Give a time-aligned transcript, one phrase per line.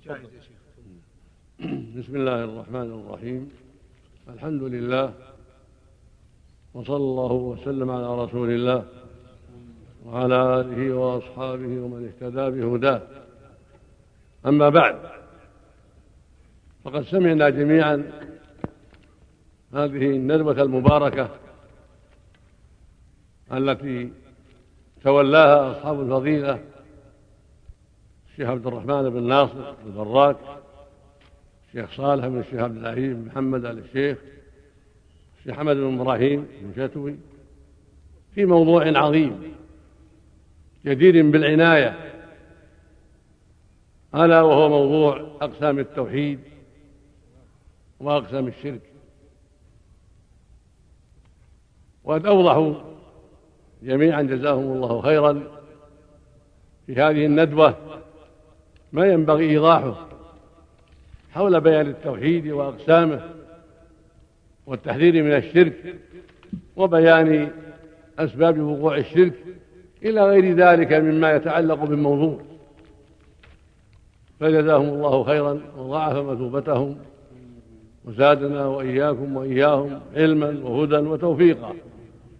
[1.96, 3.50] بسم الله الرحمن الرحيم.
[4.28, 5.14] الحمد لله
[6.74, 8.84] وصلى الله وسلم على رسول الله
[10.06, 13.02] وعلى آله وأصحابه ومن اهتدى بهداه.
[14.46, 14.96] أما بعد
[16.84, 17.96] فقد سمعنا جميعا
[19.74, 21.28] هذه الندوة المباركة
[23.52, 24.12] التي
[25.02, 26.69] تولاها أصحاب الفضيلة
[28.40, 30.36] الشيخ عبد الرحمن بن ناصر البراك
[31.68, 34.18] الشيخ صالح بن الشيخ عبد العزيز بن محمد آل الشيخ
[35.38, 37.16] الشيخ حمد بن إبراهيم بن شتوي
[38.34, 39.54] في موضوع عظيم
[40.84, 42.12] جدير بالعناية
[44.14, 46.40] ألا وهو موضوع أقسام التوحيد
[48.00, 48.82] وأقسام الشرك.
[52.04, 52.74] وقد أوضحوا
[53.82, 55.60] جميعا جزاهم الله خيرا
[56.86, 57.90] في هذه الندوة
[58.92, 60.08] ما ينبغي إيضاحه
[61.32, 63.20] حول بيان التوحيد وأقسامه
[64.66, 65.94] والتحذير من الشرك
[66.76, 67.50] وبيان
[68.18, 69.34] أسباب وقوع الشرك
[70.02, 72.40] إلى غير ذلك مما يتعلق بالموضوع.
[74.40, 76.96] فجزاهم الله خيرا وضاعف مثوبتهم
[78.04, 81.74] وزادنا وإياكم وإياهم علما وهدى وتوفيقا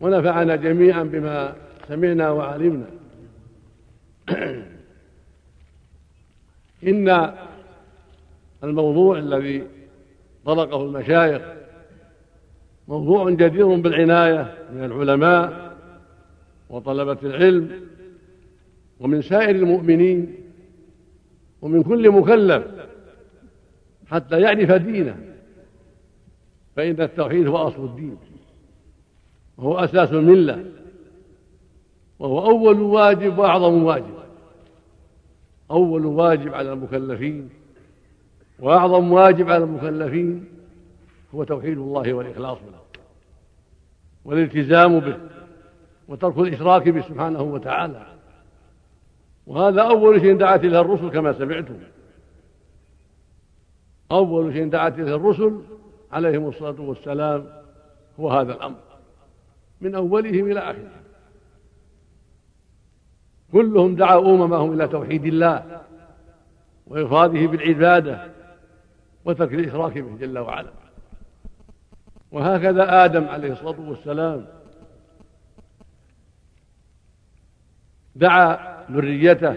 [0.00, 1.56] ونفعنا جميعا بما
[1.88, 2.86] سمعنا وعلمنا.
[6.86, 7.34] إن
[8.64, 9.66] الموضوع الذي
[10.44, 11.42] طلقه المشايخ
[12.88, 15.76] موضوع جدير بالعناية من العلماء
[16.70, 17.80] وطلبة العلم
[19.00, 20.34] ومن سائر المؤمنين
[21.62, 22.64] ومن كل مكلف
[24.06, 25.16] حتى يعرف دينه
[26.76, 28.16] فإن التوحيد هو أصل الدين
[29.58, 30.64] وهو أساس الملة
[32.18, 34.19] وهو أول واجب وأعظم واجب.
[35.70, 37.48] أول واجب على المكلفين
[38.58, 40.44] وأعظم واجب على المكلفين
[41.34, 42.80] هو توحيد الله والإخلاص له
[44.25, 45.16] والالتزام به
[46.08, 48.06] وترك الإشراك به سبحانه وتعالى.
[49.47, 51.78] وهذا أول شيء دعت إليه الرسل كما سمعتم.
[54.12, 55.60] أول شيء دعت إليه الرسل
[56.12, 57.47] عليهم الصلاة والسلام
[58.20, 58.78] هو هذا الأمر
[59.81, 60.91] من أولهم إلى آخرهم.
[63.53, 65.81] كلهم دعوا أممهم إلى توحيد الله
[66.87, 68.27] وإفراده بالعبادة
[69.25, 70.71] وترك الإشراك به جل وعلا.
[72.33, 74.47] وهكذا آدم عليه الصلاة والسلام
[78.16, 78.59] دعا
[78.91, 79.56] ذريته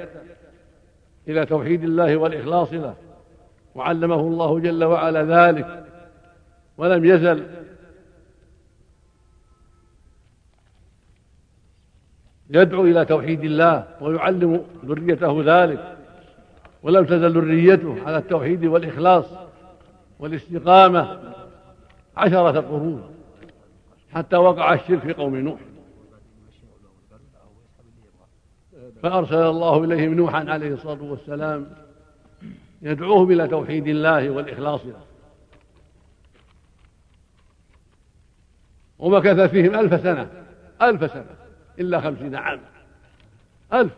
[1.28, 2.96] إلى توحيد الله والإخلاص له
[3.76, 5.86] وعلمه الله جل وعلا ذلك
[6.78, 7.48] ولم يزل
[12.54, 15.98] يدعو إلى توحيد الله ويعلم ذريته ذلك.
[16.84, 19.26] ولم تزل ذريته على التوحيد والإخلاص
[20.20, 21.34] والاستقامة
[22.18, 23.04] عشرة قرون
[24.12, 25.60] حتى وقع الشرك في قوم نوح.
[29.04, 31.68] فأرسل الله إليهم نوحا عليه الصلاة والسلام
[32.82, 35.02] يدعوهم إلى توحيد الله والإخلاص له.
[39.00, 40.30] ومكث فيهم ألف سنة
[40.82, 41.43] ألف سنة.
[41.80, 42.70] إلا خمسين عاما
[43.74, 43.94] ألف.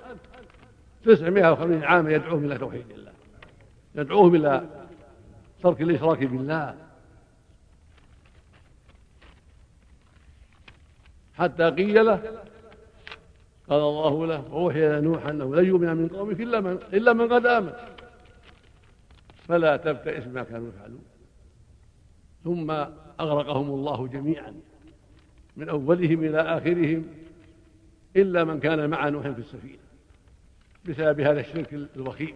[1.05, 3.11] تسعمائة وخمسين عاما يدعوهم إلى توحيد الله.
[3.95, 4.67] يدعوهم إلى
[5.63, 6.75] ترك الإشراك بالله.
[11.33, 12.41] حتى قيل له
[13.69, 17.33] قال الله له ووحي إلى نوح أنه لن يؤمن من قومك إلا من إلا من
[17.33, 17.73] قد آمن.
[19.47, 21.05] فلا تبتئس بما كانوا يفعلون.
[22.43, 22.71] ثم
[23.19, 24.53] أغرقهم الله جميعا
[25.57, 27.24] من أولهم إلى آخرهم.
[28.15, 29.79] إلا من كان مع نوح في السفينة
[30.85, 32.35] بسبب هذا الشرك الوخيم.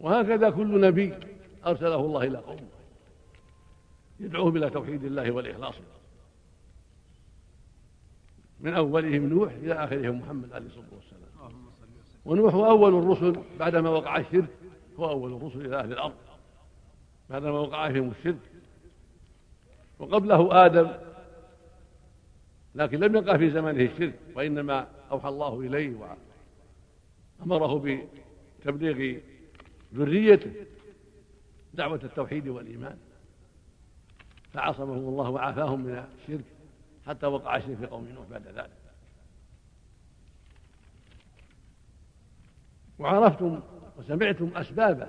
[0.00, 1.14] وهكذا كل نبي
[1.66, 2.68] أرسله الله إلى قومه
[4.20, 5.74] يدعوهم إلى توحيد الله والإخلاص.
[8.60, 11.28] من أولهم نوح إلى آخرهم محمد عليه الصلاة والسلام.
[12.24, 14.50] ونوح هو أول الرسل بعدما وقع الشرك
[14.98, 16.14] هو أول الرسل إلى أهل الأرض.
[17.30, 18.38] بعدما وقع فيهم الشرك
[19.98, 20.90] وقبله آدم
[22.74, 25.96] لكن لم يقع في زمانه الشرك وإنما أوحى الله إليه
[27.40, 28.00] وأمره
[28.60, 29.20] بتبليغ
[29.94, 30.52] ذريته
[31.74, 32.98] دعوة التوحيد والإيمان.
[34.52, 36.44] فعصمهم الله وعافاهم من الشرك
[37.06, 38.70] حتى وقع الشرك في قوم نوح بعد ذلك.
[42.98, 43.60] وعرفتم
[43.98, 45.08] وسمعتم أسبابه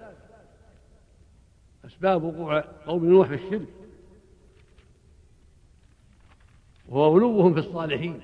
[1.86, 3.79] أسباب وقوع قوم نوح في الشرك.
[6.90, 8.22] وهو غلوهم في الصالحين.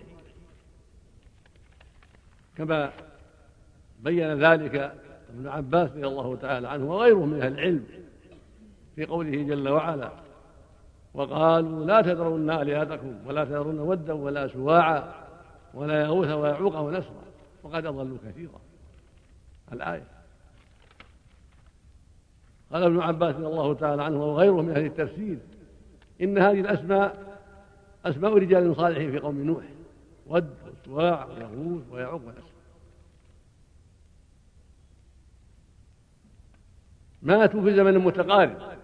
[2.57, 2.91] كما
[3.99, 4.75] بين ذلك
[5.29, 7.85] ابن عباس رضي الله تعالى عنه وغيره من أهل العلم
[8.95, 10.11] في قوله جل وعلا
[11.13, 15.13] وقالوا لا تذرون آلهتكم ولا تذرون ودا ولا سواعا
[15.73, 17.25] ولا يغوث ويعوق ونسرا
[17.63, 18.61] وقد أضلوا كثيرا.
[19.73, 20.07] الآية.
[22.73, 25.37] قال ابن عباس رضي الله تعالى عنه وغيره من أهل التفسير
[26.21, 27.34] إن هذه الأسماء
[28.05, 29.63] أسماء رجال صالحين في قوم نوح
[30.27, 32.55] ود وسواع ويغوث ويعوق ونسر
[37.21, 38.77] ماتوا في زمن متقارب.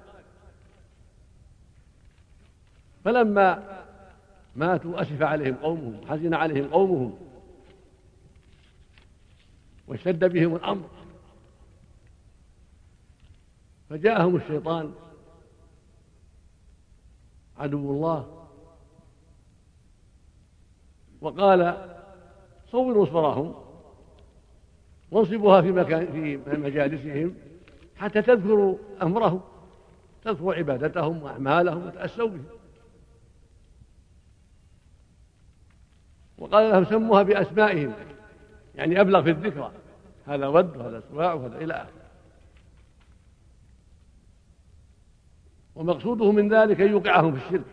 [3.05, 3.81] فلما
[4.55, 7.17] ماتوا أسف عليهم قومهم حزن عليهم قومهم.
[9.87, 10.89] واشتد بهم الأمر.
[13.89, 14.93] فجاءهم الشيطان
[17.57, 18.40] عدو الله.
[21.21, 21.87] وقال
[22.71, 23.55] صوروا صورهم
[25.11, 27.35] وانصبوها في مكان في مجالسهم
[27.95, 29.41] حتى تذكروا أمرهم
[30.23, 32.45] تذكروا عبادتهم وأعمالهم وتأسوا بهم.
[36.37, 37.93] وقال لهم سموها بأسمائهم
[38.75, 39.71] يعني أبلغ في الذكرى
[40.27, 42.01] هذا ود وهذا سواع وهذا إلى اخره
[45.75, 47.65] ومقصوده من ذلك ان يوقعهم في الشرك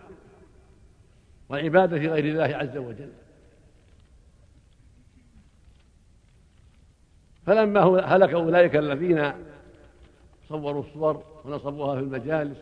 [1.48, 3.12] وعباده غير الله عز وجل.
[7.48, 7.80] فلما
[8.14, 9.32] هلك أولئك الذين
[10.48, 12.58] صوروا الصور ونصبوها في المجالس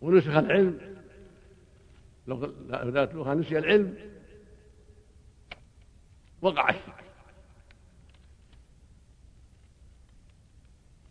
[0.00, 0.80] ونسخ العلم.
[2.26, 3.96] لو لا نسي العلم
[6.42, 7.04] وقع الشرك.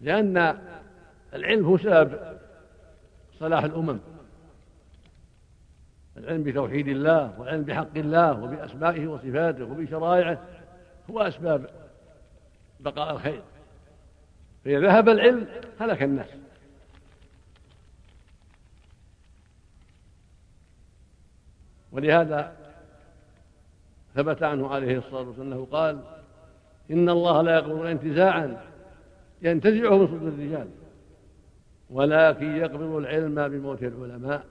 [0.02, 0.38] لأن
[1.34, 2.40] العلم هو سبب
[3.40, 4.00] صلاح الأمم.
[6.18, 10.63] العلم بتوحيد الله والعلم بحق الله وبأسمائه وصفاته وبشرائعه.
[11.10, 11.70] هو أسباب
[12.80, 13.42] بقاء الخير.
[14.66, 15.48] فإذا ذهب العلم
[15.80, 16.30] هلك الناس.
[21.92, 22.54] ولهذا
[24.16, 26.00] ثبت عنه عليه الصلاة والسلام أنه قال
[26.92, 28.58] إن الله لا يقبض انتزاعا
[29.42, 30.68] ينتزعه من صدور الرجال
[31.90, 34.46] ولكن يقبض العلم بموت العلماء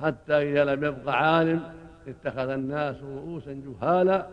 [0.00, 1.62] حتى إذا لم يبق عالم
[2.08, 4.26] اتخذ الناس رؤوسا جهالا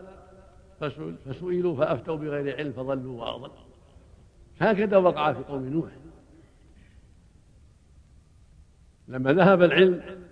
[0.80, 3.64] فسئلوا فأفتوا بغير علم فضلوا وأضلوا
[4.60, 5.90] هكذا وقع في قوم نوح.
[9.08, 10.24] لما ذهب العلم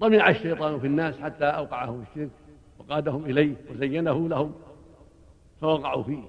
[0.00, 2.30] طمع الشيطان في الناس حتى أوقعهم الشرك
[2.78, 4.54] وقادهم إليه وزينه لهم
[5.60, 6.24] فوقعوا فيه.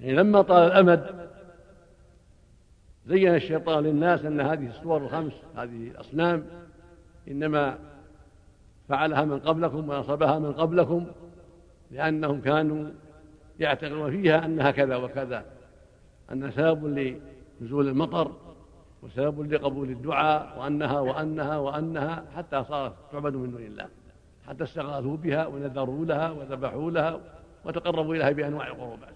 [0.00, 1.33] يعني لما طال الأمد
[3.06, 6.46] زين الشيطان للناس أن هذه الصور الخمس هذه الأصنام
[7.28, 7.78] إنما
[8.88, 11.06] فعلها من قبلكم ونصبها من قبلكم
[11.90, 12.90] لأنهم كانوا
[13.60, 15.44] يعتقدون فيها أنها كذا وكذا
[16.32, 16.84] أن سبب
[17.60, 18.32] لنزول المطر
[19.02, 23.88] وسبب لقبول الدعاء وأنها وأنها وأنها حتى صارت تعبد من دون الله
[24.48, 27.20] حتى استغاثوا بها ونذروا لها وذبحوا لها
[27.64, 29.14] وتقربوا إليها بأنواع القربات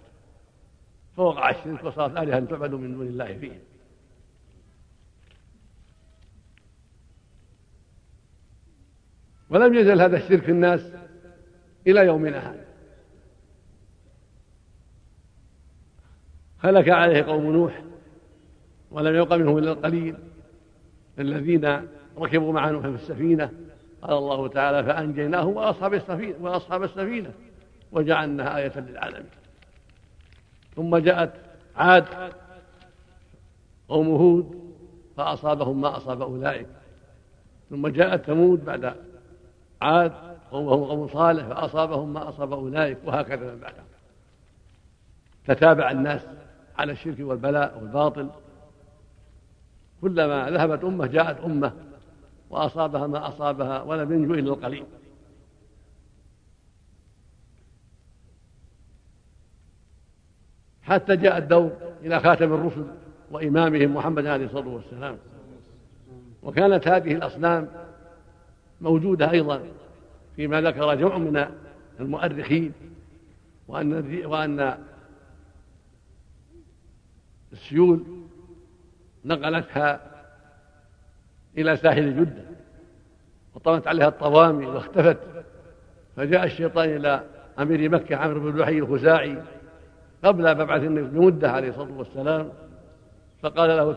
[1.16, 3.58] فوقع الشرك وصارت آلهة تعبد من دون الله فيهم
[9.50, 10.92] ولم يزل هذا الشرك في الناس
[11.86, 12.64] إلى يومنا هذا.
[16.58, 17.82] هلك عليه قوم نوح
[18.90, 20.14] ولم يبق منهم إلا القليل.
[21.18, 21.88] الذين
[22.18, 23.50] ركبوا مع نوح في السفينة.
[24.02, 27.32] قال الله تعالى فأنجيناه وأصحاب السفينة وأصحاب السفينة
[27.92, 29.30] وجعلناها آية للعالمين.
[30.76, 31.32] ثم جاءت
[31.76, 32.04] عاد
[33.88, 34.74] قوم هود
[35.16, 36.66] فأصابهم ما أصاب أولئك.
[37.70, 38.94] ثم جاءت ثمود بعد
[39.82, 40.12] عاد
[40.52, 43.84] وهم قوم صالح فأصابهم ما أصاب أولئك وهكذا من بعدهم
[45.46, 46.20] تتابع الناس
[46.78, 48.30] على الشرك والبلاء والباطل.
[50.00, 51.72] كلما ذهبت أمة جاءت أمة
[52.50, 54.84] وأصابها ما أصابها ولم ينجو إلا القليل.
[60.82, 62.86] حتى جاء الدور إلى خاتم الرسل
[63.30, 65.18] وإمامهم محمد عليه الصلاة والسلام.
[66.42, 67.68] وكانت هذه الأصنام
[68.80, 69.62] موجودة أيضا
[70.36, 71.46] فيما ذكر جمع من
[72.00, 72.72] المؤرخين
[73.68, 74.78] وأن وأن
[77.52, 78.04] السيول
[79.24, 80.00] نقلتها
[81.58, 82.44] إلى ساحل جدة
[83.54, 85.18] وطمت عليها الطوامي واختفت
[86.16, 87.24] فجاء الشيطان إلى
[87.58, 89.42] أمير مكة عمرو بن لحي الخزاعي
[90.24, 92.48] قبل مبعث النبي بمدة عليه الصلاة والسلام
[93.42, 93.90] فقال له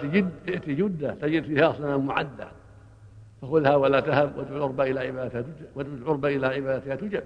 [0.47, 2.47] ائت جدة تجد فيها أصنام معدة.
[3.41, 5.43] فخذها ولا تهب وادعو العرب إلى عبادتها
[5.75, 7.23] وادعو العرب إلى عبادتها تجب.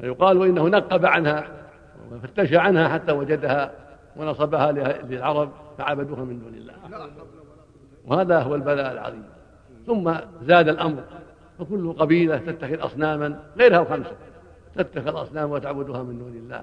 [0.00, 1.48] فيقال إنه نقب عنها
[2.12, 3.72] وفتش عنها حتى وجدها
[4.16, 6.74] ونصبها للعرب فعبدوها من دون الله.
[8.06, 9.24] وهذا هو البلاء العظيم.
[9.86, 11.02] ثم زاد الأمر
[11.58, 14.16] فكل قبيلة تتخذ أصناما غيرها الخمسة
[14.74, 16.62] تتخذ أصناما وتعبدها من دون الله.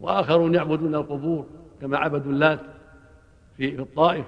[0.00, 1.46] وآخرون يعبدون القبور
[1.80, 2.60] كما عبدوا اللات
[3.56, 4.26] في الطائف.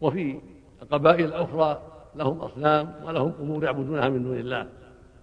[0.00, 0.40] وفي
[0.82, 1.82] القبائل الأخرى
[2.14, 4.68] لهم أصنام ولهم قبور يعبدونها من دون الله.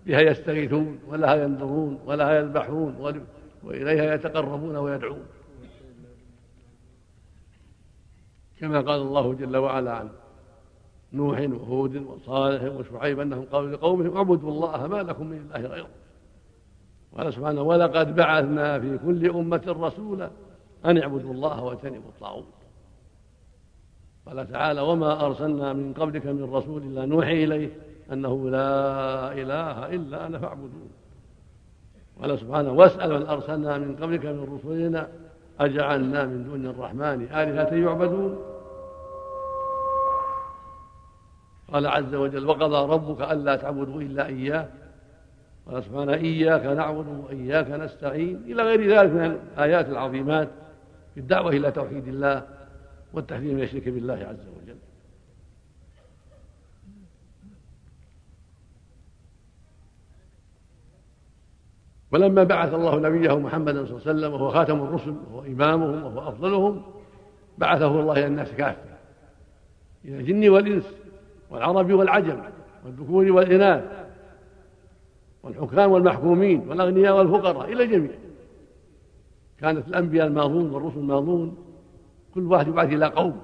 [0.06, 2.96] بها يستغيثون ولها ينظرون ولها يذبحون
[3.63, 5.25] وإليها يتقربون ويدعون.
[8.60, 10.10] كما قال الله جل وعلا عن
[11.13, 15.89] نوح وهود وصالح وشعيب أنهم قالوا لقومهم اعبدوا الله ما لكم من إله غيره.
[17.18, 20.30] قال سبحانه ولقد بعثنا في كل أمة رسولا
[20.86, 22.59] أن اعبدوا الله واجتنبوا الطاغوت
[24.26, 27.70] قال تعالى وما أرسلنا من قبلك من رسول إلا نوحي إليه
[28.14, 30.90] أنه لا إله إلا أنا فاعبدون.
[32.22, 35.08] قال سبحانه واسأل من أرسلنا من قبلك من رسلنا
[35.60, 38.40] أجعلنا من دون الرحمن آلهة يعبدون.
[41.74, 44.68] قال عز وجل وقضى ربك ألا تعبدوا إلا إياه.
[45.68, 48.44] قال سبحانه إياك نعبد وإياك نستعين.
[48.46, 50.50] إلى غير ذلك من الآيات العظيمات
[51.14, 52.59] في الدعوة إلى توحيد الله
[53.13, 54.78] والتحذير من الشرك بالله عز وجل.
[62.12, 66.30] ولما بعث الله نبيه محمدا صلى الله عليه وسلم وهو خاتم الرسل وهو إمامهم وهو
[66.30, 66.82] أفضلهم
[67.58, 68.98] بعثه الله إلى الناس كافة.
[70.06, 70.94] إلى الجن والإنس
[71.50, 72.42] والعرب والعجم
[72.86, 73.84] والذكور والإناث
[75.44, 78.12] والحكام والمحكومين والأغنياء والفقراء إلى الجميع.
[79.60, 81.69] كانت الأنبياء الماضون والرسل الماضون
[82.39, 83.41] كل واحد يبعث إلى قوم.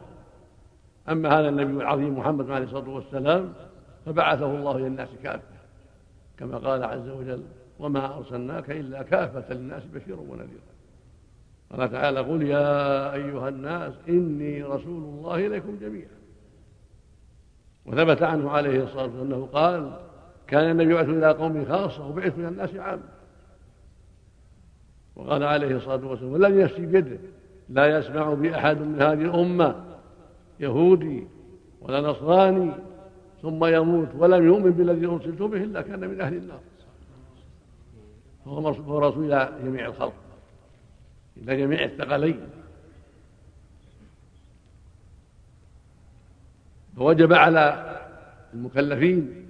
[1.09, 3.53] أما هذا النبي العظيم محمد عليه الصلاة والسلام
[4.05, 5.55] فبعثه الله إلى الناس كافة
[6.37, 7.43] كما قال عز وجل
[7.79, 10.75] وما أرسلناك إلا كافة للناس بشيرا ونذيرا.
[11.71, 16.15] قال تعالى قل يا أيها الناس إني رسول الله إليكم جميعا.
[17.85, 19.99] وثبت عنه عليه الصلاة والسلام أنه قال
[20.47, 23.09] كان النبي يبعث إلى قوم خاصة وبعث إلى الناس عامة.
[25.15, 27.17] وقال عليه الصلاة والسلام والذي نفسي بيده
[27.69, 29.75] لا يسمع بي أحد من هذه الأمة
[30.59, 31.27] يهودي
[31.81, 32.71] ولا نصراني
[33.41, 36.59] ثم يموت ولم يؤمن بالذي أرسلت به إلا كان من أهل النار.
[38.45, 40.13] فهو رسول إلى جميع الخلق
[41.37, 42.39] إلى جميع الثقلين.
[46.97, 47.95] فوجب على
[48.53, 49.45] المكلفين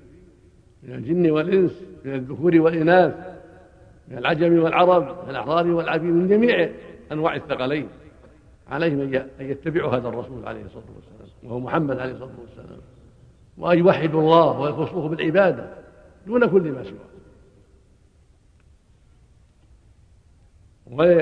[0.83, 1.71] من الجن والإنس
[2.05, 3.13] من الذكور والإناث
[4.07, 6.69] من العجم والعرب من الأحرار والعبيد من جميع
[7.11, 7.87] أنواع الثقلين.
[8.67, 12.79] عليهم أن يتبعوا هذا الرسول عليه الصلاة والسلام وهو محمد عليه الصلاة والسلام.
[13.57, 15.69] وأن يوحدوا الله ويخصوه بالعبادة
[16.27, 17.05] دون كل ما سواه.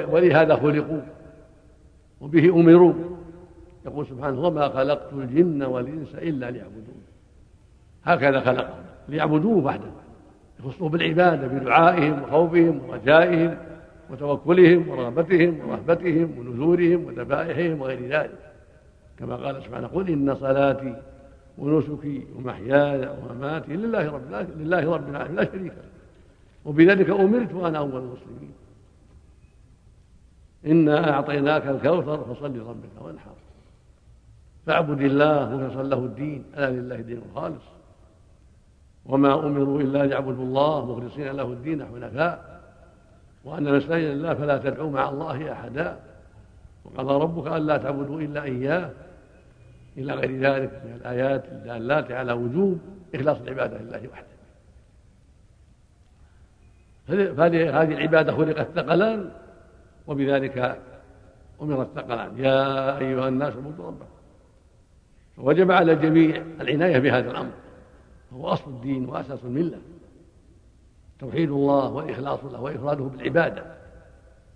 [0.10, 1.02] ولهذا خلقوا
[2.22, 2.94] وبه أمروا.
[3.86, 7.04] يقول سبحانه وما خلقت الجن والإنس إلا ليعبدون.
[8.04, 9.92] هكذا خلقهم ليعبدوه وحده.
[10.60, 13.58] يخصوه بالعبادة بدعائهم وخوفهم ورجائهم.
[14.10, 18.40] وتوكلهم ورغبتهم ورهبتهم ونذورهم وذبائحهم وغير ذلك.
[19.20, 20.96] كما قال سبحانه قل إن صلاتي
[21.58, 25.90] ونسكي ومحياي ومماتي لله رب لله رب العالمين لا شريك له.
[26.66, 28.54] وبذلك أمرت وأنا أول المسلمين.
[30.66, 33.36] إنا أعطيناك الكوثر فصل لربك وانحر.
[34.66, 37.64] فاعبد الله مخلصا له الدين ألا لله الدين الخالص.
[39.06, 42.53] وما أمروا إلا ليعبدوا الله مخلصين له الدين حنفاء.
[43.44, 46.00] وأن المساجد لله فلا تدعوا مع الله أحدا.
[46.86, 48.92] وقضى ربك ألا تعبدوا إلا إياه
[49.98, 52.80] إلى غير ذلك من الآيات الدالات على وجوب
[53.16, 54.28] إخلاص العبادة لله وحده.
[57.08, 59.32] فهذه العبادة خلقت ثقلان
[60.08, 60.82] وبذلك
[61.62, 62.40] أمر الثقلان.
[62.40, 64.06] يا أيها الناس اعبدوا ربكم.
[65.36, 67.52] فوجب على الجميع العناية بهذا الأمر.
[68.34, 69.78] هو أصل الدين وأساس الملة.
[71.24, 73.64] توحيد الله والإخلاص له وإفراده بالعبادة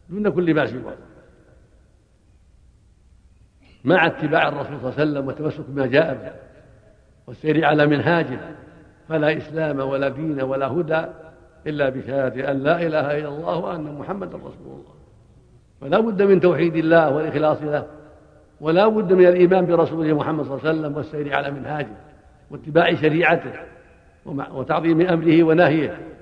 [0.10, 0.98] دون كل ما سواه.
[3.84, 6.32] مع اتباع الرسول صلى الله عليه وسلم والتمسك بما جاء به
[7.28, 8.40] والسير على منهاجه
[9.10, 11.06] فلا إسلام ولا دين ولا هدى
[11.68, 14.94] إلا بشهادة أن لا إله إلا الله وأن محمدا رسول الله.
[15.82, 17.88] فلا بد من توحيد الله والإخلاص له
[18.62, 21.98] ولا بد من الإيمان برسوله محمد صلى الله عليه وسلم والسير على منهاجه
[22.52, 23.54] واتباع شريعته
[24.26, 26.17] وتعظيم أمره ونهيه.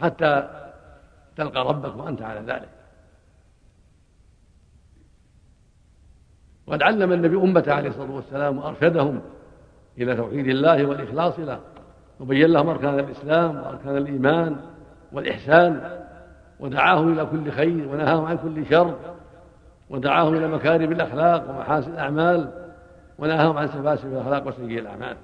[0.00, 0.48] حتى
[1.36, 2.68] تلقى ربك وأنت على ذلك.
[6.66, 9.20] وقد علم النبي أمته عليه الصلاة والسلام وأرشدهم
[9.98, 11.60] إلى توحيد الله والإخلاص له
[12.20, 14.56] وبين لهم أركان الإسلام وأركان الإيمان
[15.12, 16.00] والإحسان
[16.60, 18.96] ودعاهم إلى كل خير ونهاهم عن كل شر
[19.90, 22.52] ودعاهم إلى مكارم الأخلاق ومحاسن الأعمال
[23.18, 25.16] ونهاهم عن سفاسف الأخلاق وسيئ الأعمال.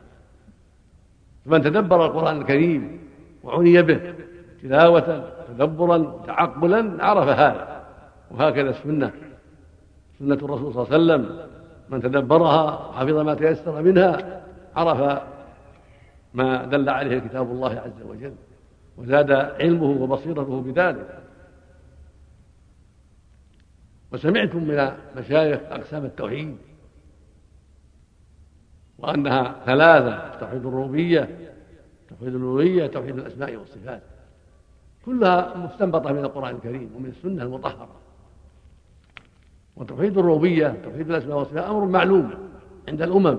[1.45, 3.01] فمن تدبر القرآن الكريم
[3.43, 4.15] وعني به
[4.63, 7.83] تلاوة تدبرا وتعقلا عرف هذا.
[8.31, 9.13] وهكذا السنة
[10.19, 11.49] سنة الرسول صلى الله عليه وسلم.
[11.89, 14.43] من تدبرها وحفظ ما تيسر منها
[14.77, 15.23] عرف
[16.35, 18.35] ما دل عليه كتاب الله عز وجل.
[18.97, 21.19] وزاد علمه وبصيرته بذلك.
[24.13, 26.57] وسمعتم من مشايخ أقسام التوحيد
[28.99, 31.53] وأنها ثلاثة توحيد الربوبية
[32.09, 34.03] توحيد الألوهية توحيد الأسماء والصفات.
[35.05, 37.89] كلها مستنبطة من القرآن الكريم ومن السنة المطهرة.
[39.77, 42.31] وتوحيد الربوبية توحيد الأسماء والصفات أمر معلوم
[42.89, 43.39] عند الأمم.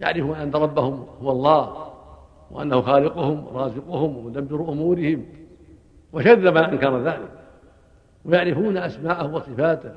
[0.00, 1.92] يعرفون أن ربهم هو الله
[2.50, 5.26] وأنه خالقهم ورازقهم ومدبر أمورهم
[6.12, 7.30] وشذ من أنكر ذلك.
[8.24, 9.92] ويعرفون أسماءه وصفاته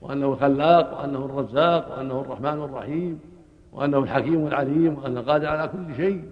[0.00, 3.20] وأنه الخلاق وأنه الرزاق وأنه الرحمن الرحيم
[3.72, 6.30] وأنه الحكيم العليم وأنه قادر على كل شيء.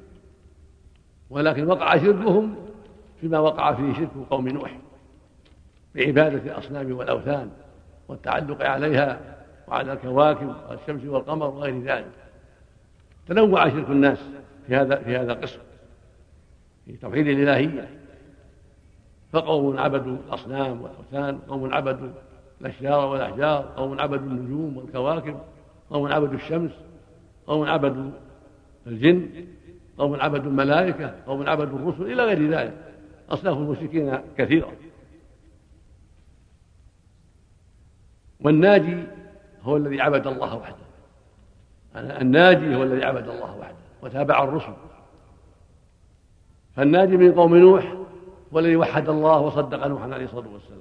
[1.31, 2.55] ولكن وقع شركهم
[3.21, 4.79] فيما وقع فيه شرك قوم نوح
[5.95, 7.51] بعبادة الأصنام والأوثان
[8.09, 9.21] والتعلق عليها
[9.69, 12.13] وعلى الكواكب والشمس والقمر وغير ذلك.
[13.29, 14.19] تنوع شرك الناس
[14.67, 15.61] في هذا في هذا القسم
[16.87, 17.89] في توحيد الإلهية.
[19.33, 22.09] فقوم عبدوا الأصنام والأوثان قوم عبدوا
[22.61, 25.39] الأشجار والأحجار قوم عبدوا النجوم والكواكب
[25.91, 26.71] قوم عبدوا الشمس
[27.47, 28.11] قوم عبدوا
[28.87, 29.29] الجن
[29.99, 32.86] قوم عبدوا الملائكة قوم عبدوا الرسل إلى غير ذلك.
[33.31, 34.73] أصناف المشركين كثيرة.
[38.41, 39.05] والناجي
[39.63, 40.77] هو الذي عبد الله وحده.
[41.97, 44.73] الناجي هو الذي عبد الله وحده وتابع الرسل.
[46.77, 47.97] فالناجي من قوم نوح
[48.55, 50.81] هو الذي وحد الله وصدق نوحا عليه الصلاة والسلام.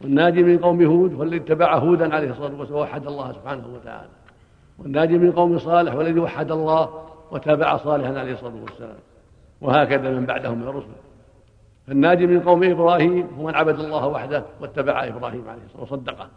[0.00, 4.10] والناجي من قوم هود هو الذي اتبع هودا عليه الصلاة والسلام ووحد الله سبحانه وتعالى.
[4.78, 8.96] والناجي من قوم صالح هو الذي وحد الله وتابع صالحا عليه الصلاة والسلام.
[9.60, 11.03] وهكذا من بعدهم من الرسل.
[11.86, 16.28] فالناجي من قوم إبراهيم هو من عبد الله وحده واتبع إبراهيم عليه الصلاة والسلام وصدقه.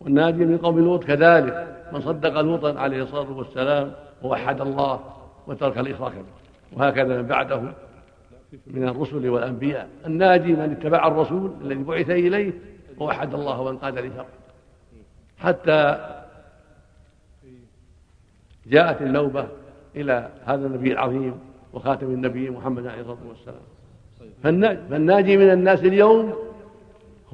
[0.00, 5.00] والناجي من قوم لوط كذلك من صدق لوطا عليه الصلاة والسلام ووحد الله
[5.46, 6.78] وترك الإشراك به.
[6.78, 7.62] وهكذا من بعده
[8.66, 9.88] من الرسل والأنبياء.
[10.06, 12.52] الناجي من اتبع الرسول الذي بعث إليه
[12.98, 14.26] ووحد الله وانقاد لشره
[15.38, 16.08] حتى
[18.66, 19.48] جاءت النوبه
[19.96, 21.38] إلى هذا النبي العظيم
[21.72, 23.75] وخاتم النبيين محمد عليه الصلاة والسلام.
[24.42, 26.34] فالناجي من الناس اليوم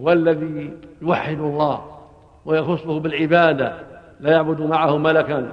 [0.00, 0.70] هو الذي
[1.02, 1.98] يوحد الله
[2.44, 3.74] ويخصه بالعبادة
[4.20, 5.52] لا يعبد معه ملكا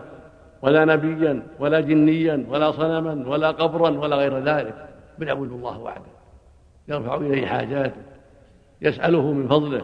[0.61, 6.11] ولا نبيا ولا جنيا ولا صنما ولا قبرا ولا غير ذلك بل يعبد الله وحده
[6.87, 8.01] يرفع إليه حاجاته
[8.81, 9.81] يسأله من فضله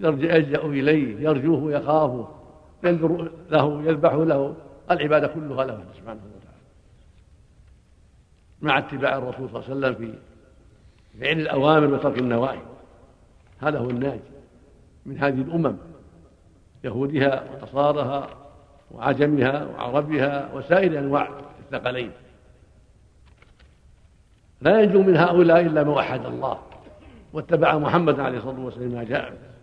[0.00, 2.28] يلجأ إليه يرجوه ويخافه
[2.84, 4.54] ينذر له يذبح له
[4.90, 6.58] العبادة كلها له سبحانه وتعالى.
[8.62, 10.18] مع اتباع الرسول صلى الله عليه وسلم في
[11.20, 12.58] فعل الأوامر وترك النواهي.
[13.60, 14.20] هذا هو الناجي
[15.06, 15.76] من هذه الأمم
[16.84, 18.28] يهودها ونصارها
[18.90, 21.28] وعجمها وعربها وسائر أنواع
[21.60, 22.10] الثقلين.
[24.60, 26.58] لا ينجو من هؤلاء إلا من وحد الله
[27.32, 29.54] واتبع محمد عليه الصلاة والسلام ما جاء.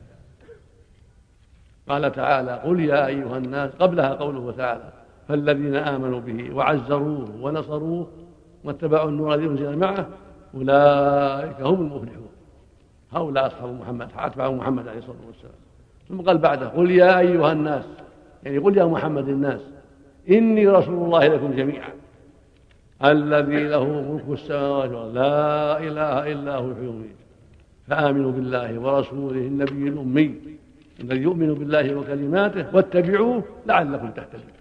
[1.89, 4.93] قال تعالى قل يا أيها الناس قبلها قوله تعالى
[5.27, 8.07] فالذين آمنوا به وعزروه ونصروه
[8.63, 10.07] واتبعوا النور الذي أنزل معه
[10.55, 12.31] أولئك هم المفلحون.
[13.11, 15.53] هؤلاء أصحاب محمد اتبعوا محمد عليه الصلاة والسلام.
[16.09, 17.85] ثم قال بعده قل يا أيها الناس
[18.43, 19.61] يعني قل يا محمد الناس
[20.29, 21.89] إني رسول الله لكم جميعا.
[23.05, 25.13] الذي له ملك السماوات والأرض.
[25.15, 27.15] لا إله إلا هو ويميت
[27.87, 30.35] فآمنوا بالله ورسوله النبي الأمي
[30.99, 34.51] الذي يؤمن بالله وكلماته واتبعوه لعلكم تهتدون.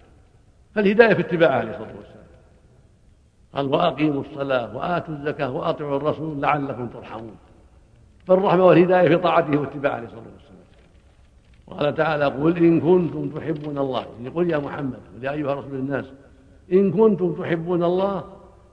[0.75, 2.20] فالهداية في اتباعه عليه الصلاة والسلام.
[3.55, 7.35] قال وأقيموا الصلاة وآتوا الزكاة وأطيعوا الرسول لعلكم ترحمون.
[8.27, 10.51] فالرحمة والهداية في طاعته واتباعه عليه الصلاة والسلام.
[11.67, 14.05] قال تعالى قل إن كنتم تحبون الله.
[14.17, 16.05] يعني قل يا محمد يا أيها رسول الناس
[16.71, 18.23] إن كنتم تحبون الله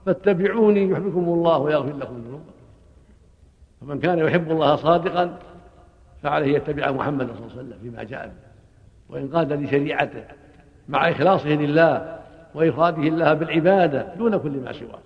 [0.05, 2.51] فاتبعوني يحبكم الله ويغفر لكم ذنوبكم
[3.81, 5.39] فمن كان يحب الله صادقا
[6.23, 8.33] فعليه يتبع محمدا صلى الله عليه وسلم فيما جاء به.
[9.09, 10.23] وإن قاد لشريعته
[10.89, 12.18] مع إخلاصه لله
[12.55, 14.99] وإفراده الله بالعبادة دون كل ما سواه.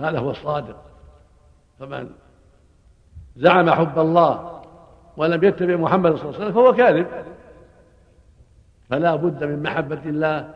[0.00, 0.76] هذا هو الصادق.
[1.78, 2.10] فمن
[3.36, 4.62] زعم حب الله
[5.16, 7.06] ولم يتبع محمد صلى الله عليه وسلم فهو كاذب.
[8.90, 10.54] فلا بد من محبة الله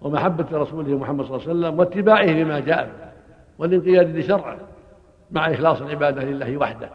[0.00, 3.08] ومحبة رسوله محمد صلى الله عليه وسلم واتباعه لما جاء به
[3.58, 4.58] والانقياد لشرعه
[5.30, 6.90] مع إخلاص العبادة لله وحده.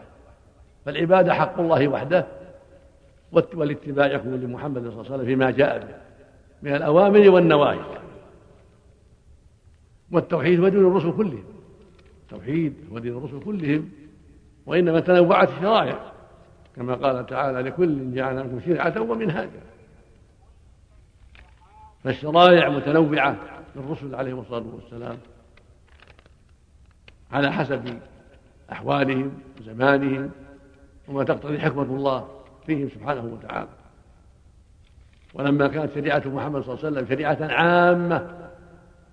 [0.85, 2.25] فالعبادة حق الله وحده
[3.31, 5.95] والاتباع يكون لمحمد صلى الله عليه وسلم فيما جاء به.
[6.63, 7.80] من الأوامر والنواهي.
[10.12, 11.43] والتوحيد هو دين الرسل كلهم.
[12.23, 13.89] التوحيد هو دين الرسل كلهم.
[14.65, 16.12] وإنما تنوعت الشرائع.
[16.76, 19.62] كما قال تعالى لكل جعلنا منكم شرعة ومنهاجا.
[22.04, 23.38] فالشرائع متنوعة.
[23.76, 25.17] للرسل عليهم الصلاة والسلام
[27.32, 27.99] على حسب
[28.71, 30.32] أحوالهم وزمانهم
[31.08, 32.30] وما تقتضي حكمة الله
[32.65, 33.83] فيهم سبحانه وتعالى.
[35.34, 38.50] ولما كانت شريعة محمد صلى الله عليه وسلم شريعة عامة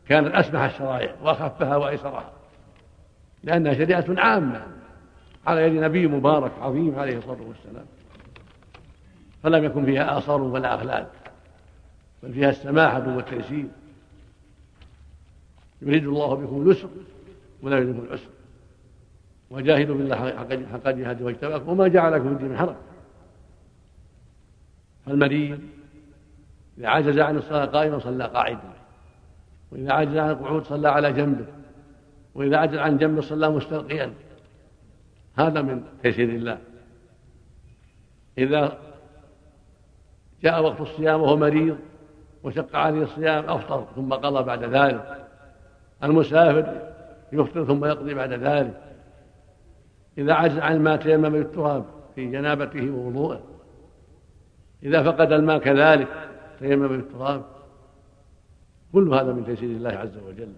[0.08, 2.32] كانت أسمح الشرائع وأخفها وأيسرها
[3.44, 4.66] لأنها شريعة عامة
[5.46, 7.86] على يد نبي مبارك عظيم عليه الصلاة والسلام.
[9.42, 11.12] فلم يكن فيها آثار ولا أخلاق
[12.22, 13.66] بل فيها السماحة والتيسير.
[15.82, 16.88] يريد الله بكم اليسر
[17.62, 18.30] ولا يريد بكم العسر.
[19.50, 20.16] وجاهدوا بالله
[20.72, 22.76] حق جهاده واجتباكم وما جعلكم في الدين من حرج
[25.06, 25.60] فالمريض
[26.80, 28.72] إذا عجز عن الصلاة قائما صلى قاعدا.
[29.72, 31.44] وإذا عجز عن القعود صلى على جنبه.
[32.34, 34.12] وإذا عجز عن جنبه صلى مستلقيا.
[35.38, 36.58] هذا من تيسير الله.
[38.38, 38.78] إذا
[40.42, 41.78] جاء وقت الصيام وهو مريض
[42.42, 45.26] وشق عليه الصيام أفطر ثم قضى بعد ذلك.
[46.04, 46.92] المسافر
[47.32, 48.80] يفطر ثم يقضي بعد ذلك.
[50.18, 53.40] إذا عجز عن الماء تيمم بالتراب في جنابته ووضوءه.
[54.82, 56.29] إذا فقد الماء كذلك.
[56.60, 57.42] تيمم بالتراب.
[58.92, 60.52] كل هذا من تيسير الله عز وجل.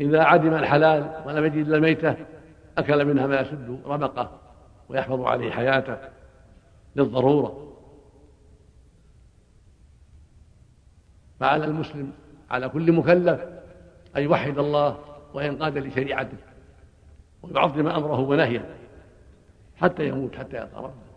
[0.00, 2.16] إذا عدم الحلال ولم يجد إلا الميتة
[2.78, 4.40] أكل منها ما يسد رمقه
[4.88, 5.98] ويحفظ عليه حياته
[6.96, 7.76] للضرورة.
[11.40, 12.12] فعلى المسلم
[12.50, 13.40] على كل مكلف
[14.16, 14.98] أن يوحد الله
[15.34, 16.36] وينقاد لشريعته
[17.42, 18.76] ويعظم أمره ونهيه
[19.76, 21.09] حتى يموت حتى يلقى ربه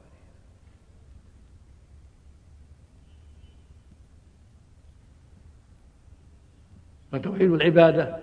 [7.13, 8.17] فتوحيد العبادة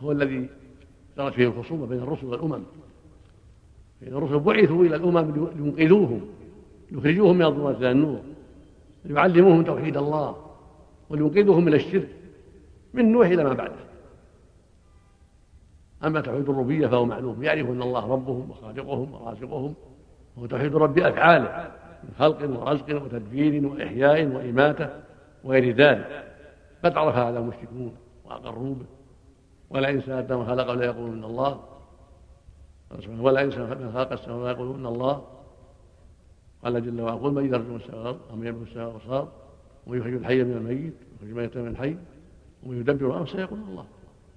[0.00, 0.48] هو الذي
[1.18, 2.62] جرت فيه الخصومة بين الرسل والأمم.
[4.00, 6.20] فإن الرسل بعثوا إلى الأمم لينقذوهم
[6.90, 8.20] ليخرجوهم من الظلمات إلى النور
[9.04, 10.36] ليعلموهم توحيد الله
[11.10, 12.08] ولينقذهم من الشرك
[12.94, 13.84] من نوح إلى ما بعده.
[16.04, 19.74] أما توحيد الربوبية فهو معلوم يعرف أن الله ربهم وخالقهم ورازقهم
[20.36, 21.70] وهو توحيد رب أفعاله
[22.04, 24.88] من خلق ورزق وتدبير وإحياء وإماتة
[25.44, 26.24] وغير ذلك.
[26.84, 28.03] قد عرف هذا المشركون.
[28.24, 28.86] وأقروا به
[29.70, 31.60] ولئن سألتهم خلق لا يقولون الله.
[33.18, 35.22] ولئن من خلق السماوات يقولون الله.
[36.64, 39.28] قال جل وعلا قل من يرجو السماء والأرض ومن يملك السماء والأبصار
[39.86, 41.96] ومن يخرج الحي من الميت ويخرج الميت من الحي
[42.66, 43.84] ومن يدبر الأمر سيقول الله.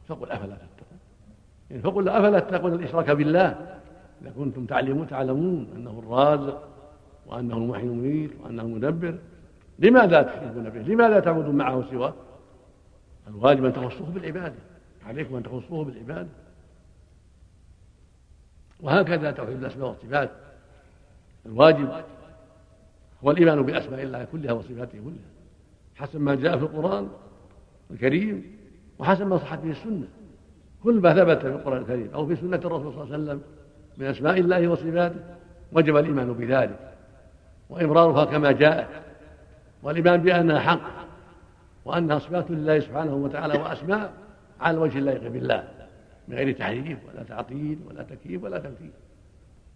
[0.08, 1.00] فقل أفلا تتقون.
[1.70, 3.80] يعني فقل أفلا تتقون الإشراك بالله.
[4.22, 6.68] إذا كنتم تعلمون تعلمون أنه الرازق
[7.28, 9.18] وأنه المحيي المميت وأنه المدبر.
[9.80, 12.14] لماذا تشركون به؟ لماذا تعبدون معه سواه؟
[13.28, 14.56] الواجب أن تخصوه بالعبادة.
[15.06, 16.30] عليكم أن تخصوه بالعبادة.
[18.80, 20.32] وهكذا توحيد الأسماء والصفات.
[21.46, 21.90] الواجب
[23.24, 25.28] هو الإيمان بأسماء الله كلها وصفاته كلها.
[25.96, 27.10] حسب ما جاء في القرآن
[27.92, 28.58] الكريم
[29.00, 30.08] وحسب ما صحت به السنة.
[30.84, 33.42] كل ما ثبت في القرآن الكريم أو في سنة الرسول صلى الله عليه وسلم
[33.98, 35.20] من أسماء الله وصفاته
[35.72, 36.94] وجب الإيمان بذلك.
[37.70, 38.88] وإمرارها كما جاءت.
[39.84, 41.07] والإيمان بأنها حق.
[41.88, 44.14] وانها صفات لله سبحانه وتعالى وأسماء
[44.60, 45.68] على الوجه اللائق بالله
[46.28, 48.92] من غير تحريف ولا تعطيل ولا تكييف ولا تمثيل.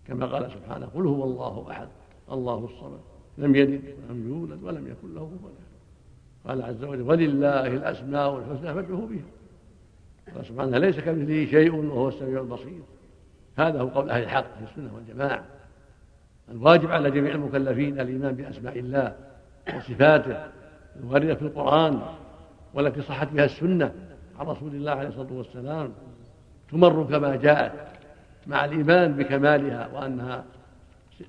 [0.07, 1.87] كما قال سبحانه قل هو الله أحد
[2.31, 2.99] الله الصمد
[3.37, 5.49] لم يلد ولم يولد ولم يكن له كفوا
[6.47, 10.35] قال عز وجل ولله الأسماء الحسنى فادعوه بها.
[10.35, 12.81] قال سبحانه ليس كمثله شيء وهو السميع البصير.
[13.57, 15.43] هذا هو قول أهل الحق في السنة والجماعة.
[16.51, 19.15] الواجب على جميع المكلفين الإيمان بأسماء الله
[19.75, 20.60] وصفاته
[21.03, 22.01] الواردة في القرآن
[22.73, 23.93] والتي صحت بها السنة
[24.39, 25.91] عن رسول الله عليه الصلاة والسلام
[26.71, 27.71] تمر كما جاءت
[28.47, 30.43] مع الإيمان بكمالها وأنها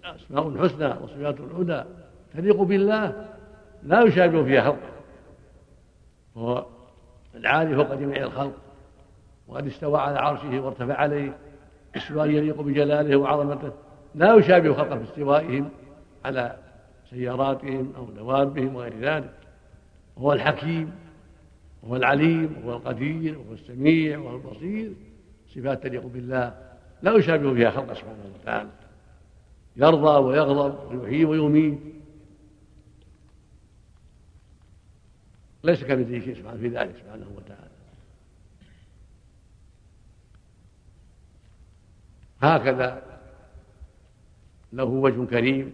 [0.04, 1.82] أسماء حسنى وصفات الهدى
[2.35, 3.26] تليق بالله
[3.82, 4.78] لا يشابه فيها خلق
[6.35, 6.66] وهو
[7.35, 8.52] العالي فوق جميع الخلق
[9.48, 11.37] وقد استوى على عرشه وارتفع عليه
[11.96, 13.72] استواء يليق بجلاله وعظمته
[14.14, 15.68] لا يشابه خلقه في استوائهم
[16.24, 16.56] على
[17.11, 19.30] سياراتهم أو دوابهم وغير ذلك
[20.22, 20.92] وهو الحكيم
[21.82, 24.92] وهو العليم وهو القدير وهو السميع وهو البصير.
[25.54, 28.70] صفات تليق بالله لا يشابه فيها خلق سبحانه وتعالى.
[29.76, 31.78] يرضى ويغضب ويحيي ويميت.
[35.64, 37.72] ليس كمثله شيء سبحانه في ذلك سبحانه وتعالى.
[42.40, 43.02] هكذا
[44.72, 45.72] له وجه كريم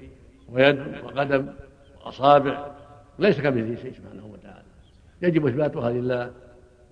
[0.49, 1.53] ويد وقدم
[2.05, 2.77] وأصابع.
[3.19, 4.38] ليس كمثله شيء سبحانه وتعالى.
[5.23, 6.33] يجب إثباتها لله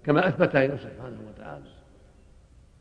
[0.05, 1.65] كما أثبتها لنفسه سبحانه وتعالى.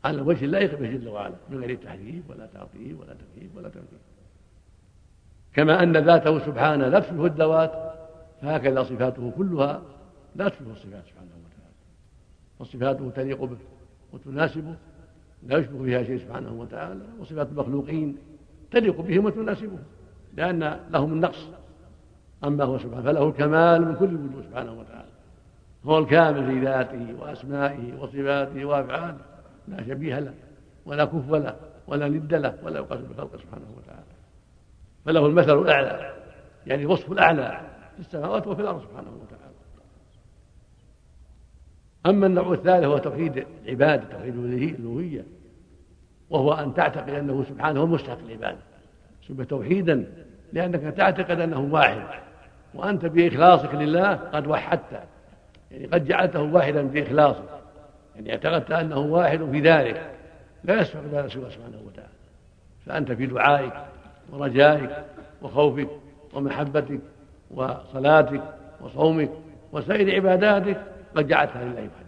[0.04, 3.98] على الوجه اللائق به جل وعلا من غير تحريف ولا تعطيل ولا تكييف ولا تمثيل
[5.54, 7.72] كما أن ذاته سبحانه لا تشبه الذوات
[8.42, 9.82] فهكذا صفاته كلها
[10.36, 11.74] لا تشبه الصفات سبحانه وتعالى.
[12.58, 13.56] فصفاته تليق به
[14.12, 14.74] وتناسبه
[15.42, 17.00] لا يشبه فيها شيء سبحانه وتعالى.
[17.20, 18.16] وصفات المخلوقين
[18.70, 19.78] تليق بهم وتناسبه
[20.36, 21.48] لأن لهم النقص.
[22.44, 25.05] أما هو سبحانه فله الكمال من كل الوجوه سبحانه وتعالى.
[25.86, 29.18] هو الكامل في ذاته وأسمائه وصفاته وأفعاله.
[29.68, 30.34] لا شبيه له
[30.86, 34.02] ولا كف له ولا ند له ولا يقاس بخلقه سبحانه وتعالى.
[35.04, 36.12] فله المثل الأعلى
[36.66, 37.60] يعني الوصف الأعلى
[37.94, 39.46] في السماوات وفي الأرض سبحانه وتعالى.
[42.06, 45.24] أما النوع الثالث هو توحيد العبادة توحيد الألوهية
[46.30, 48.58] وهو أن تعتقد أنه سبحانه هو المستحق العبادة.
[49.28, 50.06] سمي توحيدا
[50.52, 52.02] لأنك تعتقد أنه واحد
[52.74, 55.02] وأنت بإخلاصك لله قد وحدت.
[55.70, 57.44] يعني قد جعلته واحدا بإخلاصك
[58.16, 60.10] يعني اعتقدت أنه واحد في ذلك.
[60.64, 62.08] لا يسبق ذلك سوى سبحانه وتعالى.
[62.86, 63.72] فأنت في دعائك
[64.32, 64.90] ورجائك
[65.42, 65.88] وخوفك
[66.34, 67.00] ومحبتك
[67.50, 68.42] وصلاتك
[68.80, 69.30] وصومك
[69.72, 70.82] وسائر عباداتك
[71.16, 72.06] قد جعلتها لله وحده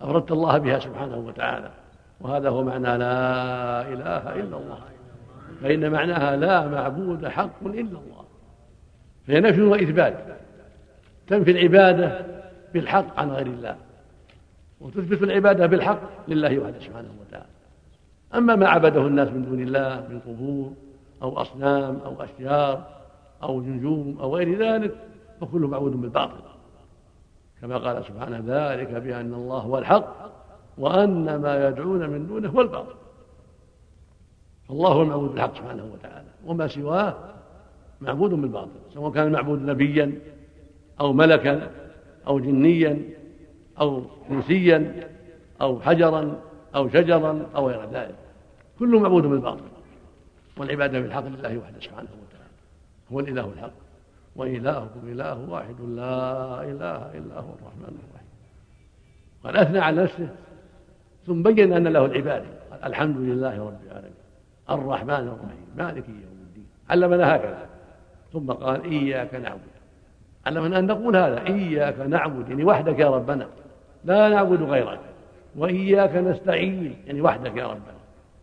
[0.00, 1.70] أفردت الله بها سبحانه وتعالى.
[2.20, 4.78] وهذا هو معنى لا إله إلا الله.
[5.62, 8.24] فإن معناها لا معبود حق إلا الله.
[9.26, 10.14] فهي نفي وإثبات.
[11.26, 12.26] تنفي العبادة
[12.74, 13.76] بالحق عن غير الله.
[14.80, 17.46] وتثبت العبادة بالحق لله وحده سبحانه وتعالى.
[18.34, 20.72] أما ما عبده الناس من دون الله من قبور
[21.22, 22.86] أو أصنام أو أشجار
[23.42, 24.94] أو نجوم أو غير ذلك
[25.40, 26.40] فكل معبود بالباطل.
[27.60, 30.30] كما قال سبحانه ذلك بأن الله هو الحق
[30.78, 32.94] وأن ما يدعون من دونه هو الباطل.
[34.68, 37.14] فالله هو المعبود بالحق سبحانه وتعالى وما سواه
[38.00, 40.12] معبود بالباطل سواء كان المعبود نبيا
[41.00, 41.70] أو ملكا
[42.26, 43.00] أو جنيا
[43.80, 45.08] أو انسيا
[45.60, 46.40] أو حجرا
[46.74, 48.14] أو شجرا أو غير ذلك.
[48.78, 49.64] كل معبود بالباطل
[50.56, 52.50] والعبادة بالحق لله وحده سبحانه وتعالى.
[53.12, 53.72] هو الإله الحق.
[54.36, 58.28] وإلهكم إله واحد لا إله إلا هو الرحمن الرحيم.
[59.44, 60.28] قال أثنى على نفسه
[61.26, 62.46] ثم بين أن له العبادة
[62.84, 64.12] الحمد لله رب العالمين.
[64.70, 66.66] الرحمن الرحيم مالك يوم الدين.
[66.90, 67.66] علمنا هكذا.
[68.32, 69.75] ثم قال إياك نعبد.
[70.46, 73.48] علمنا أن نقول هذا إياك نعبد يعني وحدك يا ربنا.
[74.04, 75.00] لا نعبد غيرك
[75.56, 77.96] وإياك نستعين يعني وحدك يا ربنا.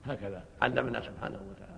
[0.06, 1.74] هكذا علمنا سبحانه وتعالى.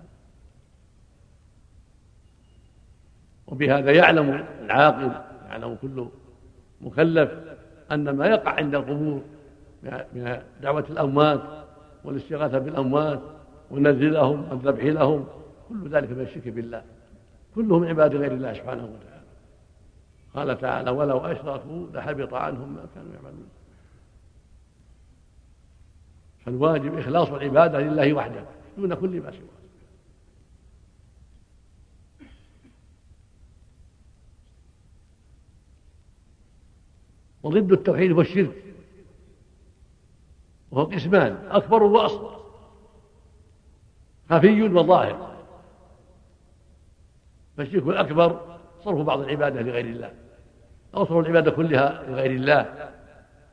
[3.46, 5.10] وبهذا يعلم العاقل
[5.48, 6.06] يعلم كل
[6.80, 7.30] مكلف
[7.92, 9.22] أن ما يقع عند القبور
[10.12, 11.42] من دعوة الأموات
[12.04, 13.20] والاستغاثة بالأموات
[13.70, 15.26] والنذر لهم والذبح لهم
[15.68, 16.82] كل ذلك من الشرك بالله.
[17.54, 19.15] كلهم عباد غير الله سبحانه وتعالى.
[20.36, 23.48] قال تعالى ولو أشركوا لحبط عنهم ما كانوا يعملون.
[26.44, 28.44] فالواجب إخلاص العبادة لله وحده
[28.76, 29.56] دون كل ما سواه.
[37.42, 38.64] وضد التوحيد هو الشرك.
[40.70, 42.46] وهو قسمان أكبر وأصغر.
[44.30, 45.36] خفي وظاهر.
[47.56, 50.25] فالشرك الأكبر صرف بعض العبادة لغير الله.
[50.94, 52.90] أو صرف العبادة كلها لغير الله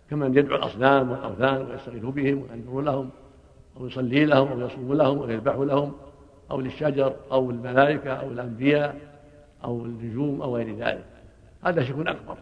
[0.09, 3.09] كمن يدعو الأصنام والأوثان ويستغيث بهم وينذر لهم
[3.77, 5.91] أو يصلي لهم أو يصوم لهم أو يذبح لهم
[6.51, 8.97] أو للشجر أو الملائكة أو الأنبياء
[9.63, 11.05] أو النجوم أو غير ذلك.
[11.63, 12.37] هذا شرك أكبر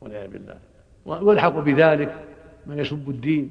[0.00, 0.58] والعياذ بالله.
[1.06, 2.24] ويلحق بذلك
[2.66, 3.50] من يسب الدين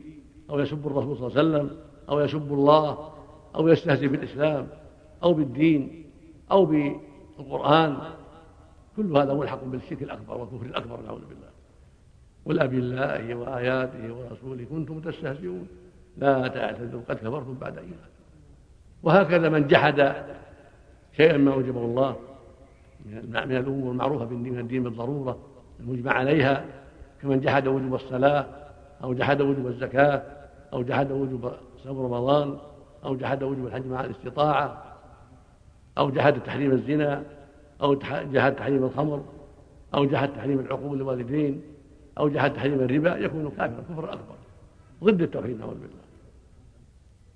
[0.49, 1.77] أو يسب الرسول صلى الله عليه وسلم
[2.09, 3.09] أو يسب الله
[3.55, 4.67] أو يستهزئ بالإسلام
[5.23, 6.05] أو بالدين
[6.51, 7.97] أو بالقرآن
[8.97, 11.49] كل هذا ملحق بالشرك الأكبر والكفر الأكبر نعوذ بالله.
[12.45, 15.67] قل الله وآياته ورسوله كنتم تستهزئون.
[16.17, 18.09] لا تعتذروا قد كفرتم بعد إيمان
[19.03, 20.13] وهكذا من جحد
[21.17, 22.15] شيئا ما أوجبه الله
[23.05, 25.37] من الأمور المعروفة من الدين بالضرورة
[25.79, 26.65] المجمع عليها
[27.21, 28.45] كمن جحد وجوب الصلاة
[29.03, 30.23] أو جحد وجوب الزكاة
[30.73, 31.51] أو جحد وجوب
[31.83, 32.57] صوم رمضان
[33.05, 34.83] أو جحد وجوب الحج مع الاستطاعة
[35.97, 37.23] أو جحد تحريم الزنا
[37.83, 37.95] أو
[38.33, 39.23] جحد تحريم الخمر
[39.95, 41.61] أو جحد تحريم العقوق للوالدين
[42.17, 44.35] أو جحد تحريم الربا يكون كافرا كفر أكبر.
[45.03, 45.77] ضد التوحيد نعوذ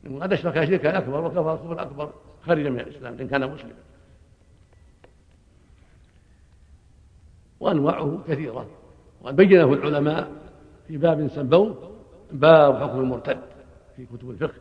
[0.03, 0.23] بالله.
[0.23, 2.09] قد أشرك شركا أكبر وكفر كفر أكبر
[2.45, 3.73] خرج من الإسلام إن كان مسلما.
[7.59, 8.67] وأنواعه كثيرة.
[9.21, 10.31] وقد بينه العلماء
[10.87, 11.91] في باب سموه
[12.31, 13.39] باب حكم المرتد.
[13.95, 14.53] في كتب الفقه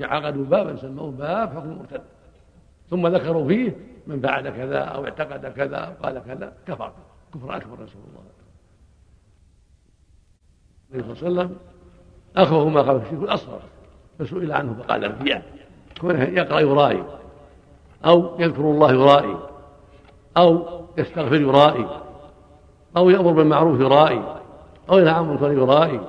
[0.00, 2.02] عقدوا بابا سموه باب حكم المرتد.
[2.90, 6.92] ثم ذكروا فيه من فعل كذا أو اعتقد كذا أو قال كذا كفر.
[7.34, 8.22] كفر أكبر نسال الله.
[10.92, 11.56] النبي صلى الله عليه وسلم
[12.36, 13.60] أخوه ما قال الشرك الاصغر
[14.18, 15.40] فسئل عنه فقال
[16.00, 17.04] كونه يقرأ يرائي
[18.04, 19.38] أو يذكر الله يرائي
[20.36, 22.00] أو يستغفر يرائي
[22.96, 24.40] أو يأمر بالمعروف يرائي
[24.90, 26.00] أو ينهى عن المنكر يرائي.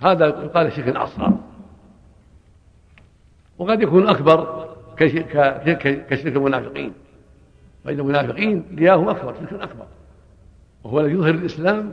[0.00, 1.32] هذا يقال الشرك الاصغر
[3.58, 4.59] وقد يكون أكبر
[5.00, 6.92] كشرك المنافقين.
[7.84, 9.84] فإن المنافقين رياهم أكبر شرك أكبر
[10.84, 11.92] وهو الذي يظهر الإسلام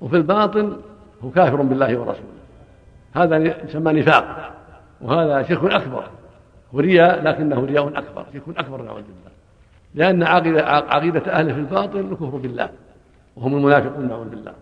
[0.00, 0.76] وفي الباطن
[1.24, 2.42] هو كافر بالله ورسوله.
[3.14, 4.54] هذا يسمى نفاق.
[5.00, 6.04] وهذا شرك أكبر.
[6.72, 8.26] ورياء لكنه رياء أكبر.
[8.32, 9.32] شرك أكبر نعوذ بالله.
[9.94, 12.70] لأن عقيدة, عقيدة أهله في الباطن الكفر بالله.
[13.36, 14.54] وهم المنافقون نعوذ بالله.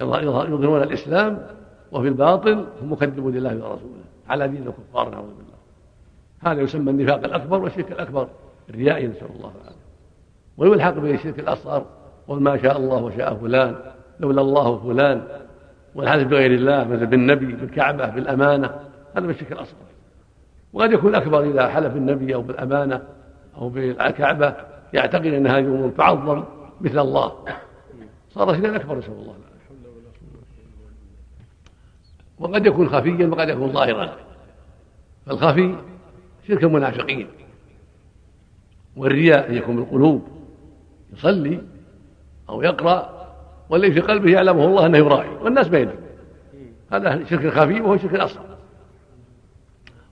[0.00, 1.46] يظهرون الإسلام
[1.92, 4.04] وفي الباطن هم مكذبون لله ورسوله.
[4.28, 5.55] على دين الكفار نعوذ بالله.
[6.40, 8.28] هذا يسمى النفاق الأكبر والشرك الأكبر
[8.70, 9.86] الرياء نسأل الله العافية.
[10.56, 11.86] ويلحق به الشرك الأصغر
[12.28, 13.76] ما شاء الله وشاء فلان
[14.20, 15.22] لولا الله فلان
[15.94, 18.66] والحدث بغير الله مثل بالنبي بالكعبة بالأمانة
[19.16, 19.86] هذا من الشرك الأصغر.
[20.72, 23.02] وقد يكون أكبر إذا حلف بالنبي أو بالأمانة
[23.56, 24.54] أو بالكعبة
[24.92, 26.44] يعتقد أن هذه أمور تعظم
[26.80, 27.32] مثل الله.
[28.30, 29.46] صار شيئا أكبر نسأل الله العافية.
[32.38, 34.16] وقد يكون خفيا وقد يكون ظاهرا.
[35.26, 35.76] فالخفي
[36.48, 37.28] شرك المنافقين.
[38.96, 40.28] والرياء ان يكون بالقلوب
[41.12, 41.60] يصلي
[42.48, 43.26] أو يقرأ
[43.70, 45.94] والذي في قلبه يعلمه الله أنه يراعي والناس بينه
[46.92, 48.56] هذا شرك خفي وهو شرك اصغر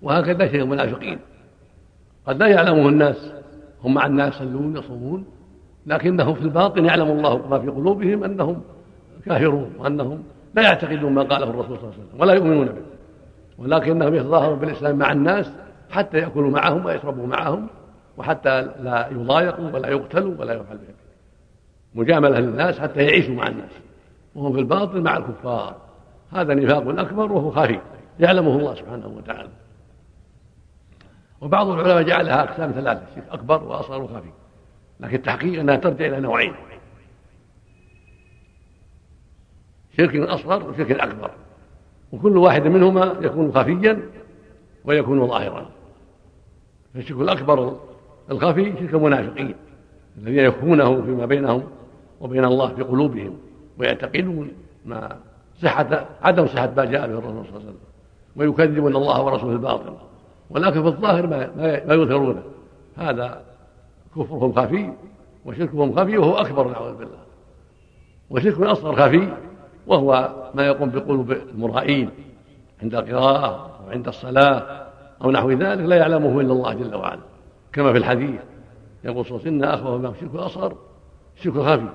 [0.03, 1.19] وهكذا شرك المنافقين.
[2.27, 3.33] قد لا يعلمه الناس
[3.85, 5.25] هم مع الناس يصلون يصومون
[5.87, 8.63] لكنهم في الباطن يعلم الله ما في قلوبهم أنهم
[9.25, 10.23] كافرون وأنهم
[10.55, 12.83] لا يعتقدون ما قاله الرسول صلى الله عليه وسلم ولا يؤمنون به.
[13.59, 15.53] ولكنهم يتظاهرون بالإسلام مع الناس
[15.91, 17.67] حتى يأكلوا معهم ويشربوا معهم
[18.17, 20.95] وحتى لا يضايقوا ولا يقتلوا ولا يفعل بهم
[21.95, 23.71] مجاملة للناس حتى يعيشوا مع الناس.
[24.35, 25.77] وهم في الباطل مع الكفار.
[26.33, 27.81] هذا نفاق أكبر وهو خفي.
[28.21, 29.49] يعلمه الله سبحانه وتعالى.
[31.41, 34.31] وبعض العلماء جعلها أقسام ثلاثة شرك أكبر وأصغر وخفي.
[35.01, 36.55] لكن التحقيق أنها ترجع إلى نوعين.
[39.97, 41.31] شرك أصغر وشرك أكبر.
[42.13, 44.03] وكل واحد منهما يكون خفيا
[44.85, 45.67] ويكون ظاهرا.
[46.95, 47.77] فالشرك الأكبر
[48.31, 49.55] الخفي شرك المنافقين
[50.19, 51.63] الذين يخفونه فيما بينهم
[52.21, 53.39] وبين الله في قلوبهم
[53.79, 54.51] ويعتقدون
[54.85, 55.17] ما
[55.63, 57.77] صحة عدم صحة ما جاء به الرسول صلى الله عليه وسلم.
[58.37, 59.95] ويكذبون الله ورسوله الباطل.
[60.51, 61.51] ولكن في الظاهر ما,
[61.87, 62.43] ما يظهرونه.
[62.97, 63.43] هذا
[64.17, 64.93] كفرهم خفي
[65.45, 67.19] وشركهم خفي وهو أكبر نعوذ بالله.
[68.31, 69.29] وشرك أصغر خفي
[69.87, 72.11] وهو ما يقوم بقلوب المرائين
[72.83, 74.87] عند القراءة أو عند الصلاة
[75.25, 77.21] أو نحو ذلك لا يعلمه إلا الله جل وعلا.
[77.73, 78.41] كما في الحديث
[79.05, 80.77] يقول صلى الله عليه وسلم إن أخوف ما الشرك الأصغر
[81.37, 81.89] الشرك الخفي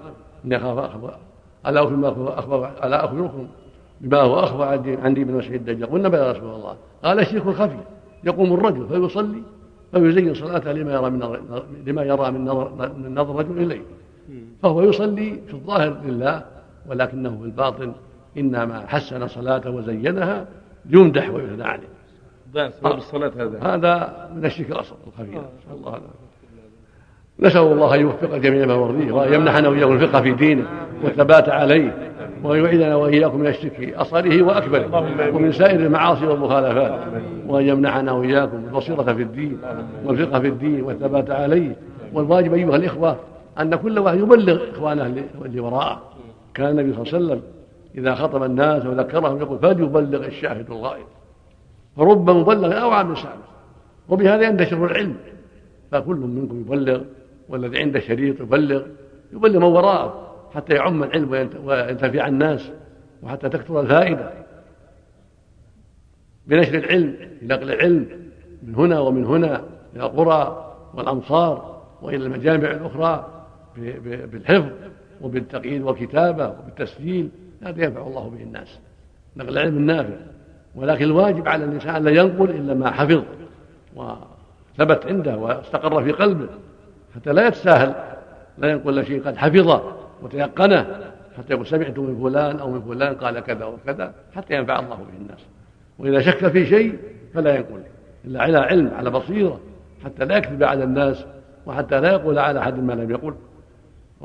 [0.45, 0.79] إني أخاف
[1.67, 1.83] ألا
[2.39, 3.47] أخبر ألا أخبركم
[4.01, 5.91] بما هو أخفى عندي من مسيح الدجال.
[5.91, 6.75] قلنا بلى رسول الله.
[7.03, 7.77] قال الشرك الخفي
[8.23, 9.41] يقوم الرجل فيصلي
[9.91, 11.39] فيزين صلاته لما يرى من
[11.85, 13.81] لما يرى من نظر من نظر رجل إليه.
[14.63, 16.43] فهو يصلي في الظاهر لله
[16.89, 17.93] ولكنه في الباطن
[18.37, 20.47] إنما حسن صلاته وزينها
[20.89, 21.89] ليمدح ويثنى عليه
[22.53, 23.59] سبب الصلاة هذا.
[23.75, 25.99] هذا من الشرك الأصغر الخفي نسأل الله
[27.39, 30.67] نسأل الله أن يوفق الجميع ما يرضيه وأن يمنحنا وإياكم الفقه في دينه
[31.03, 32.11] والثبات عليه
[32.43, 36.99] وأن يعيذنا وإياكم من الشرك أصغره وأكبره ومن سائر المعاصي والمخالفات
[37.47, 39.57] وأن يمنحنا وإياكم البصيرة في الدين
[40.05, 41.75] والفقه في الدين والثبات عليه
[42.13, 43.17] والواجب أيها الإخوة
[43.59, 46.01] أن كل واحد يبلغ إخوانه اللي وراءه.
[46.53, 47.41] كان النبي صلى الله عليه وسلم
[47.95, 51.05] إذا خطب الناس وذكرهم يقول فليبلغ الشاهد الغائب.
[51.97, 53.49] فرب مبلغ أوعى من سامع
[54.09, 55.17] وبهذا ينتشر العلم.
[55.91, 57.01] فكل منكم يبلغ
[57.49, 58.81] والذي عنده شريط يبلغ.
[59.33, 61.31] يبلغ من وراءه حتى يعم العلم
[61.65, 62.71] وينتفع الناس
[63.23, 64.33] وحتى تكثر الفائدة.
[66.47, 68.29] بنشر العلم بنقل العلم
[68.63, 69.63] من هنا ومن هنا
[69.95, 73.43] إلى القرى والأمصار وإلى المجامع الأخرى
[74.31, 74.69] بالحفظ
[75.21, 77.29] وبالتقييد والكتابة وبالتسجيل.
[77.63, 78.79] هذا ينفع الله به الناس.
[79.37, 80.15] نقل العلم النافع.
[80.75, 83.23] ولكن الواجب على الإنسان أن لا ينقل إلا ما حفظ
[83.95, 86.47] وثبت عنده واستقر في قلبه.
[87.15, 87.95] حتى لا يتساهل.
[88.57, 89.23] لا ينقل شيء.
[89.23, 90.99] قد حفظه وتيقنه
[91.37, 94.13] حتى يقول سمعت من فلان أو من فلان قال كذا وكذا.
[94.35, 95.39] حتى ينفع الله به الناس.
[95.99, 96.99] وإذا شك في شيء
[97.33, 97.81] فلا ينقل.
[98.25, 99.59] إلا على علم على بصيرة.
[100.05, 101.25] حتى لا يكذب على الناس.
[101.65, 103.33] وحتى لا يقول على أحد ما لم يقل.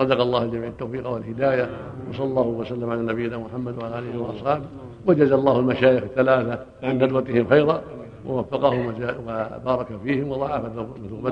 [0.01, 1.71] رزق الله الجميع التوفيق والهداية
[2.11, 4.65] وصلى الله وسلم على نبينا محمد وعلى آله وأصحابه
[5.07, 7.83] وجزى الله المشايخ الثلاثة عن ندوتهم خيرا
[8.27, 8.95] ووفقهم
[9.27, 11.25] وبارك فيهم وضاعف مثوبتهم